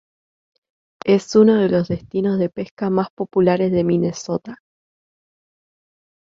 Es 1.05 1.35
uno 1.35 1.57
de 1.57 1.69
los 1.69 1.87
destinos 1.89 2.39
de 2.39 2.49
pesca 2.49 2.89
más 2.89 3.09
populares 3.11 3.71
de 3.71 3.83
Minnesota. 3.83 4.55